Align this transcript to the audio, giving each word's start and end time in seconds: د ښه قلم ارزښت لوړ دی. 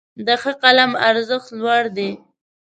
د 0.25 0.27
ښه 0.41 0.51
قلم 0.61 0.91
ارزښت 1.09 1.47
لوړ 1.59 1.83
دی. 1.97 2.11